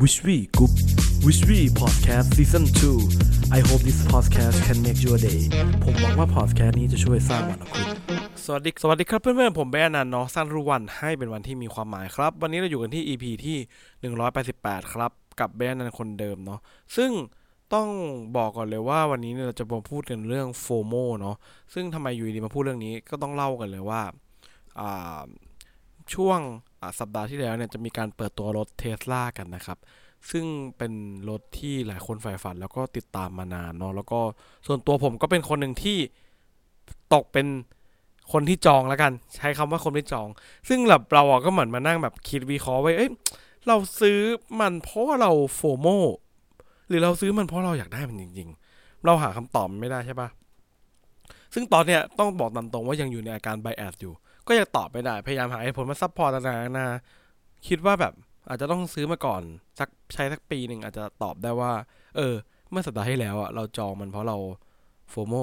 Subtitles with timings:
[0.00, 0.72] Wish We Group
[1.26, 5.40] Wish We Podcast Season 2 I hope this podcast can make your day
[5.84, 7.86] ผมหวังว่า podcast นี้จะช่วยสร้างวันของคุณ
[8.44, 13.58] สวัสดี สวัสดีครับเพื่อนๆ ผมแบนนันเนาะสร้างรู้วันให้เป็นวันที่มีความหมายครับ วันนี้เราอยู่กันที่ EP ที่
[14.44, 15.10] 188 ครับ
[15.40, 16.60] กับแบนนันคนเดิมเนาะ
[16.96, 17.10] ซึ่ง
[17.74, 17.88] ต้อง
[18.36, 21.36] บอกก่อนเลยว่าวันนี้เราจะมาพูดกันเรื่องโฟโมเนาะ
[21.74, 24.02] ซึ่งทำไมอยู่ดีมาพูดเรื่องนี้ก็ต้องเล่ากันเลยว่า
[26.14, 26.40] ช่วง
[26.98, 29.78] สัปดาห์ที่แล้วเนี่ยจะมีการเปิดตัวรถเทสลากันนะครับ
[30.30, 30.44] ซึ่ง
[30.78, 30.92] เป็น
[31.28, 34.20] รถที่หลายคนใฝ่ฝัน แล้วก็ติดตามมานานเนาะแล้วก็
[34.66, 35.98] ส่วนตัวผมก็เป็นคนหนึ่งที่
[37.14, 37.46] ตกเป็น
[38.32, 40.28] คนที่จองแล้วกัน ใช้คำว่าคนที่จอง
[40.68, 43.10] ซึ่งแบบเราอะก็เหมือนมานั่งแบบคิดวิเคราะห์ไว้เอ้ย
[43.66, 44.18] เราซื้อ
[44.60, 45.86] มันเพราะว่าเราโฟโม
[46.88, 50.28] หรือเราซื้อมันเพราะเราอยากได้มันจริง ๆ เราหาคำตอบไม่ได้ใช่ปะ
[51.54, 54.12] ซึ่งตอนเนี้ยต้องบอกตามตรงว่ายังอยู่ในอาการ bias อยู่
[54.48, 56.88] ก็ยังตอบไม่ได้ พยายามหาเหตุผลมา support ต่างๆนานา
[57.68, 58.12] คิดว่าแบบ
[58.48, 59.42] อาจจะต้องซื้อมาก่อน
[59.78, 61.72] สักใช้สักปีหนึ่งอาจจะตอบได้ว่า
[62.16, 62.34] เออ
[62.70, 64.38] เมื่อสัปดาห์ที่แล้วอะเราจองมันเพราะเรา
[65.10, 65.34] FOMO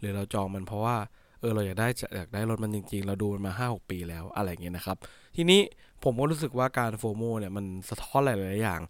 [0.00, 0.96] หรือเราจองมันเพราะว่า
[1.40, 4.96] เออเราอยากได้อยากได้รถมันจริง ๆ เราดูมันมาห้าหกปีแล้วอะไรอย่างเงี้ยนะครับ
[5.36, 5.60] ทีนี้
[6.04, 8.80] ผมก็รู้สึกว่าการ FOMO เนี่ยมันสะท้อนหลายๆอย่าง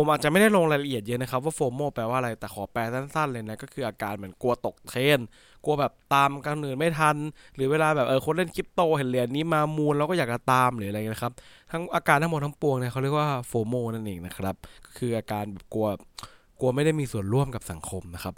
[0.00, 5.18] ผมอาจจะไม่ได้ลงรายละเอียดเยอะนะครับว่า FOMO แปลว่าอะไรแต่ขอแปลสั้นๆเลยนะก็คืออาการเหมือนกลัวตกเทรนด์
[5.64, 7.16] กลัวแบบตามคนอื่นไม่ทัน
[7.54, 11.32] หรือเวลาแบบเออคนเล่นคริปโตเห็นเหรียญนี้มา moon เราก็อยากจะตามหรืออะไรนะครับ
[11.72, 14.54] ทั้งอาการทั้งหมดทั้งปวงเนี่ยเขาเรียกว่า FOMO นั่นเองนะครับ
[14.84, 15.88] ก็คืออาการแบบกลัว
[16.60, 18.34] กลัวไม่ได้มีส่วนร่วมกับสังคมนะครับ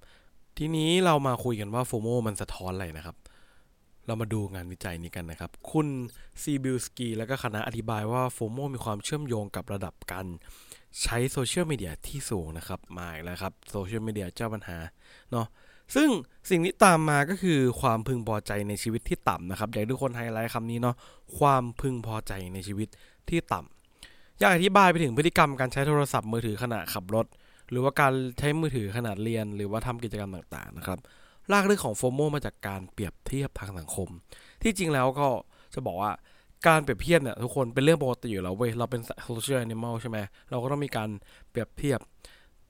[0.58, 3.16] ทีนี้เรามาคุยกันว่า FOMO มันสะท้อนอะไรนะครับ
[4.10, 5.88] เรามาดูงานวิจัยนี้กันนะครับ คุณ
[6.42, 10.26] ซีบิลสกีและก็คณะอธิบายว่า FOMO มีความเชื่อมโยงกับระดับการ
[11.02, 14.78] ใช้โซเชียลมีเดียที่สูงนะครับมาอีกแล้วครับโซเชียลมีเดียเจ้าปัญหา
[15.30, 15.46] เนาะ
[15.94, 16.08] ซึ่ง
[16.50, 20.96] สิ่งที่ตามมาก็คือความพึงพอใจในชีวิตที่ต่ำนะครับ อยากทุกคนไฮไลท์คำนี้เนาะ
[21.38, 22.88] ความพึงพอใจในชีวิต
[23.28, 27.26] ที่ต่ำอยากอธิบายไปถึงพฤติกรรมการใช้โทรศัพท์มือถือขณะขับรถ
[27.70, 30.98] หรือว่าการใช้มือถือขณะเรียน หรือว่าทำกิจกรรมต่างๆนะครับ
[31.52, 34.08] รากเรื่องของ FOMO มาจากการเปรียบเทียบทางสังคม
[34.62, 35.28] ที่จริงแล้วก็
[35.74, 36.12] จะบอกว่า
[36.66, 40.18] การเปรียบเทียบเนี่ยทุกคนเป็นเรื่องปกติอยู่แล้วเว้ยเราเป็น social animal ใช่ไหม
[40.50, 41.08] เราก็ต้องมีการ
[41.50, 42.00] เปรียบเทียบ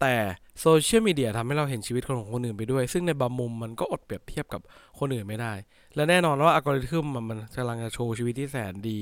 [0.01, 0.17] แต่
[0.61, 4.61] โซเชียลมีเดียทำให้เราเห็นชีวิตของคนอื่นไปด้วย ซึ่งในบางมุมมันก็อดเปรียบเทียบกับ
[4.99, 5.53] คนอื่นไม่ได้
[5.95, 9.01] และแน่นอนว่าอัลกอริทึมมันมันกำลังจะโชว์ชีวิตที่แสนดี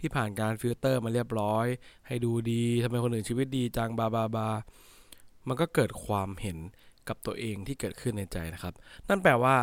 [0.00, 1.66] ที่ผ่านการฟิลเตอร์มาเรียบร้อย
[2.06, 4.48] ให้ดูดีทำไมคนอื่นชีวิตดีจังบาบาบา
[5.48, 6.58] มันก็เกิดความเห็น
[7.10, 8.74] กับตัวเองที่เกิดขึ้นในใจนะครับ
[9.08, 9.56] นั่นแปลว่า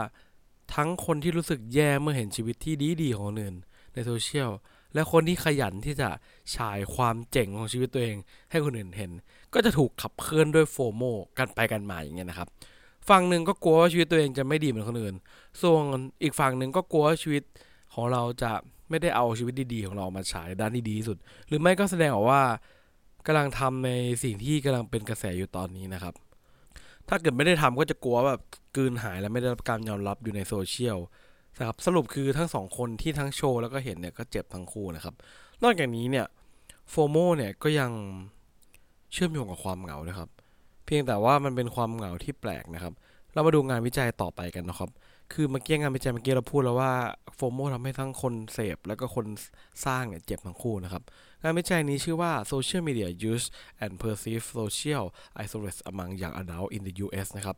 [0.75, 3.56] ทั้งคนที่รู้สึกแย่เมื่อเห็นชีวิตที่ดีดีๆของคนอื่น
[3.94, 4.50] ในโซเชียล
[4.94, 6.09] และคนที่ขยันที่จะ
[6.56, 8.16] ฉายความเจ๋งของชีวิตตัวเอง
[8.52, 9.12] ให้คนอื่นเห็น
[9.53, 11.03] ก็จะถูกขับเคลื่อนด้วย FOMO
[11.38, 12.47] กันไปกันมาอย่างเงี้ยนะครับ
[13.09, 15.16] ฝั่งหนึ่งก็กลัวว่าชีวิตตัวเองจะไม่ดีเหมือนคนอื่น
[15.62, 15.84] ส่วน
[16.24, 17.44] อีกฝั่งหนึ่งก็กลัวว่าชีวิต
[17.94, 18.52] ของเราจะ
[18.90, 22.41] ไม่ได้เอาชีวิตดีๆของเรามาฉายด้านที่ดีที่สุด หรือไม่ก็แสดงออกว่า
[23.25, 23.91] กำลังทำใน
[24.24, 26.13] สิ่งที่กำลังเป็นกระแสอยู่ตอนนี้นะครับ
[27.09, 28.41] ถ้าเกิดไม่ได้ทำก็จะกลัวแบบ
[28.75, 30.97] กลืนหายและไม่ได้รับการยอมรับอยู่ในโซเชียล
[31.59, 35.13] นะครับสรุปคือทั้งสองคนที่ทั้งโชว์แล้วก็เห็นเนี่ยก็เจ็บทั้งคู่นะครับ
[35.63, 36.25] นอกจากนี้เนี่ย
[36.90, 37.91] โฟโมเนี่ยก็ยัง
[39.13, 40.29] เชื่อมโยงกับความเหงานะครับ
[40.85, 42.94] เพียงแต่ว่ามันเป็นความเหงาที่แปลกนะครับ
[43.34, 44.89] เรามาดูงานวิจัยต่อไปกันนะครับ
[45.34, 46.94] คือเมื่อกี้งานวิจัยเมื่อกี้เราพูดแล้วว่า
[47.36, 49.26] โฟโมทำให้ทั้งคนเสพแล้วก็คน
[49.86, 51.04] สร้างเนี่ยเจ็บทั้งคู่นะครับ
[51.44, 53.46] งานวิจัยนี้ชื่อว่า Social Media Use
[53.84, 55.04] and Perceived Social
[55.44, 57.56] Isolation Among Young Adults in the US นะครับ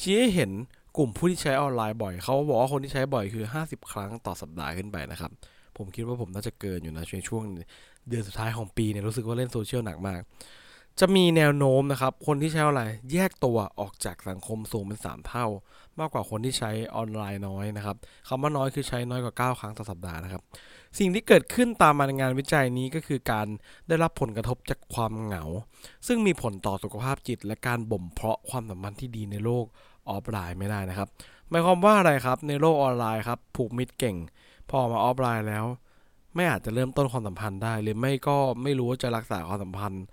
[0.00, 0.50] ชี้ให้เห็น
[0.96, 5.30] กลุ่มผู้ที่ใช้ออนไลน์บ่อย เขาบอกว่าคนที่ใช้บ่อยคือ 50 ครั้งต่อสัปดาห์ขึ้นไปนะครับ
[5.76, 7.42] ผมคิดว่าผมน่าจะเกินอยู่นะในช่วง
[8.08, 10.20] เดือนสุดท้ายของปีเนี่ยรู้สึกว่าเล่นโซเชียลหนักมาก
[11.00, 15.46] จะมีแนวโน้มนะครับ คนที่ใช้ออนไลน์แยกตัวออกจากสังคมสูงเป็น 3 เท่า
[15.98, 17.96] มากกว่าคนที่ใช้ออนไลน์น้อยนะครับ
[18.28, 20.42] คำว่าน้อยคือใช้น้อยกว่า 9 ครั้งต่อสัปดาห์นะครับ
[20.98, 23.46] สิ่งที่เกิดขึ้นตามมาในงานวิจัยนี้ก็คือการ
[23.88, 25.44] ได้รับผลกระทบจากความเหงา
[26.06, 29.64] ซึ่งมีผลต่อสุขภาพจิต และการบ่มเพาะความสัมพันธ์ที่ดีในโลก
[30.08, 31.08] ออฟไลน์ไม่ได้นะครับ
[31.48, 34.16] หมายความว่าอะไรครับในโลกออนไลน์ครับผูกมิตรเก่ง
[34.70, 35.64] พอมาออฟไลน์แล้ว
[36.34, 40.04] ไม่อาจจะเริ่มต้นความสัมพันธ์ได้ หรือไม่ก็ไม่รู้ว่าจะรักษาความสัมพันธ์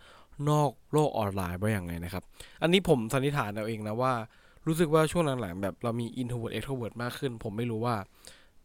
[0.50, 2.24] นอกโลกออนไลน์ไว้อย่างไรนะครับ
[2.62, 4.14] อันนี้ผมสันนิษฐานเอาเองนะว่า
[4.68, 7.96] รู้สึกว่าช่วงหลังๆแบบเรามี introvert extrovert มากขึ้น ผมไม่รู้ว่า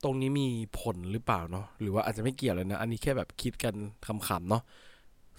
[0.03, 0.49] ตรงนี้มี
[0.81, 3.75] ผลหรือเปล่าเนาะหรือว่าอาจจะไม่เกี่ยวเลยนะ อันนี้แค่แบบคิดกัน
[4.07, 4.63] คำๆเนาะ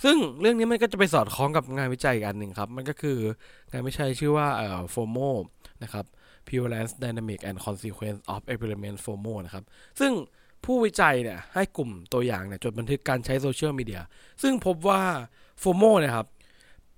[0.04, 3.18] ซึ่งเรื่องนี้มันก็จะไปสอดคล้องกับงานวิจัยอีกอันหนึ่งครับ มันก็คือ
[3.72, 5.30] งานวิจัยชื่อว่าเอ่อ FOMO
[5.84, 6.06] นะครับ
[6.48, 9.64] Prevalence Dynamic and Consequence of Experiment FOMO นะครับ
[10.00, 10.12] ซึ่ง
[10.66, 14.02] ผู้วิจัยเนี่ยให้กลุ่มตัวอย่างเนี่ยจดบันทึกการใช้โซเชียลมีเดีย
[14.42, 15.04] ซึ่งพบว่า
[15.62, 16.28] FOMO เนะครับ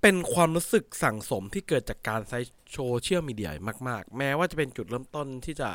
[0.02, 2.38] เป็นความรู้สึกสั่งสมที่เกิดจากการใช้
[2.72, 3.50] โซเชียลมีเดีย
[3.88, 5.70] มาก ๆ แม้ว่าจะเป็นจุดเริ่มต้นที่จะ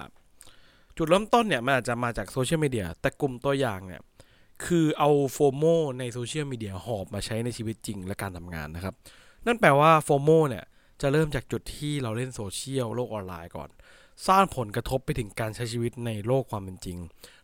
[0.98, 4.02] จุดเริ่มต้นเนี่ยมันอาจจะมาจากโซเชียลมีเดียแต่กลุ่มตัวอย่างเนี่ย
[4.66, 5.64] คือเอา FOMO
[6.00, 8.96] ในโซเชียลมีเดียหอบมาใช้ในชีวิตจริงและการทำงานนะครับ
[9.46, 10.66] นั่นแปลว่า FOMO เนี่ย
[11.02, 13.70] จะเริ่มจากจุดที่เราเล่นโซเชียลโลกออนไลน์ก่อน
[14.28, 16.98] สร้างผลกระทบไปถึงการใช้ชีวิตในโลกความเป็นจริง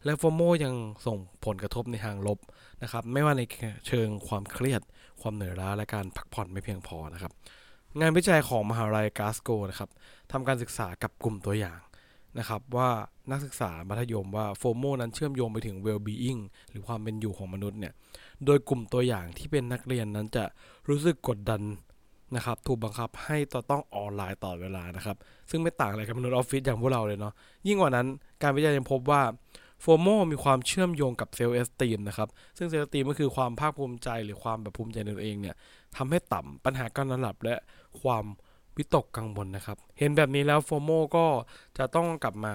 [0.05, 0.73] และ FOMO ยัง
[1.05, 2.39] ส่งผลกระทบในทางลบ
[2.83, 3.41] นะครับ ไม่ว่าใน
[3.87, 4.81] เชิงความเครียด
[5.21, 7.31] ความเหนื่อยล้าและการพักผ่อนไม่เพียงพอนะครับ
[7.99, 9.89] งานวิจัยของมหาลัยกลาสโกว์นะครับ
[10.31, 11.79] ทำการศึกษากับกลุ่มตัวอย่าง
[12.37, 12.89] นะครับว่า
[13.31, 17.93] นักศึกษามัธยมว่า FOMO นั้นเชื่อมโยงไปถึง well-being หรือความเป็นอยู่ของมนุษย์เนี่ย
[18.45, 20.43] โดยกลุ่มตัวอย่างที่เป็นนักเรียนนั้นจะ
[20.89, 21.61] รู้สึกกดดัน
[22.35, 23.37] นะครับถูกบังคับให้
[23.71, 25.17] ต้องออนไลน์ตลอดเวลานะครับ
[25.49, 27.33] ซึ่งไม่ต่างอะไรกับมนุษย์ออฟฟิศอย่างพวกเราเลยเนาะ
[27.67, 28.07] ยิ่งกว่านั้น
[28.41, 29.21] การวิจัยยังพบว่า
[29.81, 35.55] FOMO มีความเชื่อมโยงกับ self-esteem นะครับซึ่ง self-esteem ก็คือความภาคภูมิใจหรือความแบบภูมิใจในตัวเองเนี่ย
[35.97, 37.55] ทำให้ต่ำปัญหาการนอนหลับและ
[38.01, 38.25] ความ
[38.77, 41.25] วิตกกังวลนะครับ เห็นแบบนี้แล้วโฟโมก็
[41.77, 42.53] จะต้องกลับมา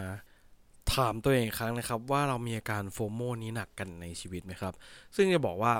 [0.94, 4.75] ถามตัวเองครั้งนะครับ ว่าเรามีอาการโฟโมนี้หนักกันในชีวิตไหมครับ
[5.17, 5.73] ซึ่งจะบอกว่า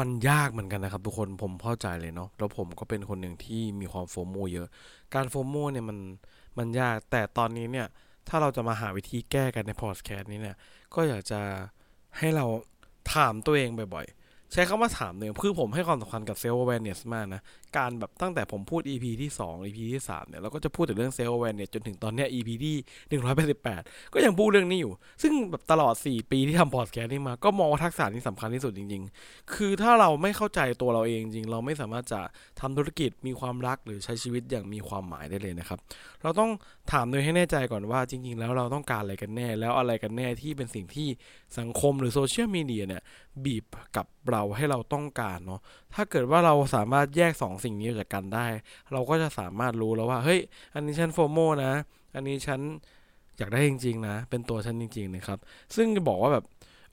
[0.00, 4.68] มันยากเหมือนกันนะครับทุกคนผมเข้าใจเลยเนาะแล้วผมก็เป็นคนหนึ่งที่มีความโฟโมเยอะ
[5.14, 5.98] การโฟโมเนี่ยมัน
[6.58, 7.86] มันยากแต่ตอนนี้เนี่ย
[8.28, 10.56] ถ้าเราจะมาหาวิธีแก้กันในพอดแคสต์นี้เนี่ย
[10.94, 11.40] ก็อยากจะ
[12.18, 12.46] ให้เรา
[13.14, 17.40] ถามตัวเองบ่อยๆ ใช้คำว่าถามเนี่ยคือผมให้ความสำคัญกับเซลล์แวนเนสมากนะ
[17.76, 22.76] การแบบตั้งแต่ผมพูด EP ที่ 2 EP ที่ 3 เนี่ยเราก็จะพูดแต่เรื่องเซลล์ awareness จนถึงตอนเนี้ย EP ที่
[23.62, 24.92] 188 ก็ยังพูดเรื่องนี้อยู่
[25.22, 32.20] ซึ่งแบบตลอด 4 ปีที่ทำพอดแคสต์นี้มา ก็มองว่าทักษะนี้สำคัญที่สุดจริง ๆ คือถ้าเราไม่เข้าใจตัวเราเองจริง เราไม่สามารถจะ
[32.60, 35.78] ทำธุรกิจมีความรักหรือใช้ชีวิตอย่างมีความหมายได้เลยนะครับ
[36.22, 36.50] เราต้อง
[36.92, 41.08] ถามโดยให้แน่ใจก่อนว่าจริง ๆ แล้วเราต้องการอะไรกันแน่ แล้วอะไรกันแน่ที่เป็นสิ่งที่
[41.58, 43.02] สังคมหรือโซเชียลมีเดียเนี่ย
[43.44, 43.64] บีบ
[43.96, 45.60] กับเราให้เราต้องการเนาะ
[45.94, 48.46] ถ้าเกิดว่าเราสามารถแยก2สิ่งนี้จากกันได้
[48.92, 50.40] เราก็จะสามารถรู้แล้วว่า เฮ้ย
[50.74, 51.72] อันนี้ฉัน FOMO นะ
[52.14, 52.60] อันนี้ฉัน
[53.38, 55.38] อยากได้จริง ๆ นะ เป็นตัวฉันจริง ๆ นะครับ
[55.76, 56.44] ซึ่งจะบอกว่าแบบ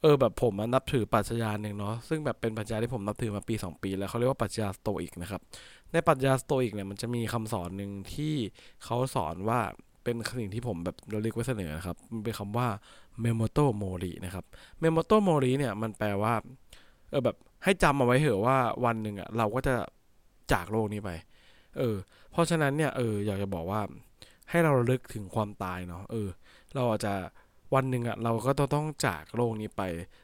[0.01, 5.41] เออแบบผมนับถือปรัชญาหนึ่งเนาะ ซึ่งแบบเป็นปรัชญาที่ผมนับถือมาปี 2 ปี แล้วเขาเรียกว่าปรัจจัยสโตอิกนะครับ
[5.91, 8.33] ในปรัจจัยสโตอิกเนี่ยมันจะมีคำสอนหนึ่งที่
[8.83, 9.59] เขาสอนว่า
[10.03, 12.67] เป็นสิ่งที่ผมแบบเราเรียกไว้เสนอนะครับ มันเป็นคำว่า
[13.21, 14.45] memento mori นะครับ
[14.79, 16.33] memento mori เนี่ยมันแปลว่า
[17.09, 19.75] เออแบบให้จำเอาไว้เถอะว่าวันหนึ่งอะเราก็จะ
[20.51, 21.09] จากโลกนี้ไป
[21.77, 21.95] เออ
[22.31, 23.81] เพราะฉะนั้นเนี่ยเอออยากจะบอกว่า
[24.49, 26.29] ให้เราระลึกถึงความตายเนาะเออ
[26.75, 27.13] เราอาจจะ
[27.73, 29.81] วันหนึ่งอะเราก็ต้องต้องจากโลกนี้ไป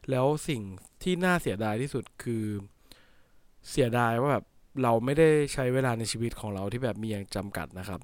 [0.09, 0.61] แล้วสิ่ง
[1.03, 2.45] ที่น่าเสียดายที่สุดคือ
[3.69, 4.45] เสียดายว่าแบบ
[4.83, 8.01] เราไม่ได้ใช้เวลาในชีวิตของเราที่แบบมีอย่างจำกัดนะครับ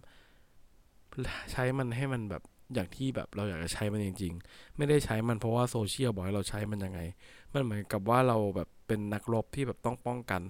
[1.52, 2.44] ใช้มันให้มันแบบ
[2.74, 7.00] อย่างที่แบบเราอยากจะใช้มันจริง ๆ ไม่ได้ใช้มันเพราะว่าโซเชียลบอกให้เราใช้มันยังไง
[7.54, 10.42] มันเหมือนกับว่าเราแบบเป็นนักรบที่แบบต้องป้องกัน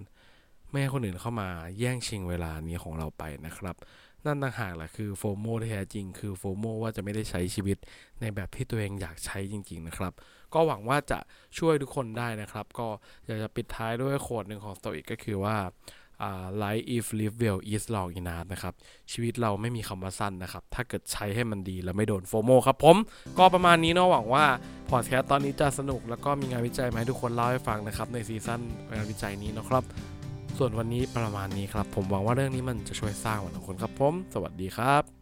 [0.70, 1.50] ไม่ให้คนอื่นเข้ามา
[1.80, 3.76] แย่งชิงเวลานี้ของเราไปนะครับ
[4.26, 7.78] นั่นต่างหากแหละคือโฟโมที่แท้จริง คือโฟโมว่าจะไม่ได้ใช้ชีวิต
[8.22, 10.14] ในแบบที่ตัวเองอยากใช้จริง ๆ นะครับ
[10.54, 11.20] ก็หวังว่าจะ
[11.58, 12.88] ช่วยทุกคนได้นะครับ ก็
[13.26, 15.58] อยากจะปิดท้ายด้วย quote หนึ่งของสโตอิกก็คือว่า
[16.62, 18.74] life if live well is long enough นะครับ
[19.12, 22.98] ชีวิตเราไม่มีคำว่าสั้นนะครับ ถ้าเกิดใช้ให้มันดีแล้วไม่โดน FOMO ครับผม
[23.38, 24.46] ก็ประมาณนี้เนาะหวังว่า
[24.90, 28.62] พอดแคสต์ตอนนี้จะสนุกแล้วก็มีงานวิจัยมาให้ทุกคนเล่าให้ฟังนะครับ ในซีซั่น
[28.96, 29.84] งานวิจัยนี้นะครับ
[30.58, 35.17] ส่วนวันนี้ประมาณนี้ครับ ผมหวังว่าเรื่องนี้มันจะช่วยสร้างวันของคนครับผม สวัสดีครับ